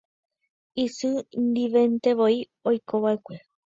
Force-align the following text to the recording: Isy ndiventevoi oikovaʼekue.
Isy 0.83 1.09
ndiventevoi 1.47 2.37
oikovaʼekue. 2.69 3.35